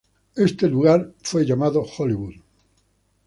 Este 0.35 0.67
lugar 0.67 1.13
fue 1.21 1.45
llamado 1.45 1.83
"Hollywood". 1.83 2.33